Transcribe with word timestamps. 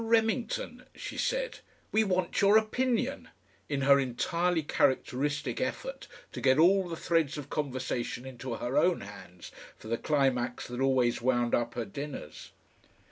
Remington," 0.03 0.85
she 0.95 1.15
said, 1.15 1.59
"we 1.91 2.03
want 2.03 2.41
your 2.41 2.57
opinion" 2.57 3.29
in 3.69 3.81
her 3.81 3.99
entirely 3.99 4.63
characteristic 4.63 5.61
effort 5.61 6.07
to 6.31 6.41
get 6.41 6.57
all 6.57 6.89
the 6.89 6.95
threads 6.95 7.37
of 7.37 7.51
conversation 7.51 8.25
into 8.25 8.55
her 8.55 8.79
own 8.79 9.01
hands 9.01 9.51
for 9.77 9.89
the 9.89 9.99
climax 9.99 10.65
that 10.67 10.81
always 10.81 11.21
wound 11.21 11.53
up 11.53 11.75
her 11.75 11.85
dinners. 11.85 12.49